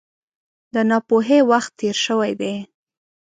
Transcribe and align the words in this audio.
د 0.73 0.75
ناپوهۍ 0.89 1.41
وخت 1.51 1.71
تېر 1.79 1.95
شوی 2.05 2.31
دی. 2.39 2.53